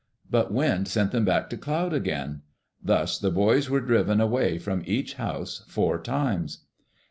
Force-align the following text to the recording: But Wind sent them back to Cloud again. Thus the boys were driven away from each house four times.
But 0.27 0.51
Wind 0.51 0.87
sent 0.87 1.11
them 1.11 1.25
back 1.25 1.47
to 1.51 1.57
Cloud 1.57 1.93
again. 1.93 2.41
Thus 2.83 3.19
the 3.19 3.29
boys 3.29 3.69
were 3.69 3.81
driven 3.81 4.19
away 4.19 4.57
from 4.57 4.81
each 4.87 5.13
house 5.13 5.63
four 5.67 6.01
times. 6.01 6.65